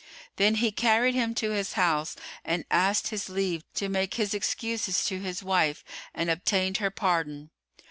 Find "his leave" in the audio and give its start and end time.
3.09-3.63